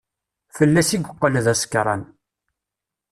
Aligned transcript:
Fell-as 0.55 0.89
i 0.95 0.97
yeqqel 0.99 1.35
d 1.45 1.47
asekṛan. 1.53 2.03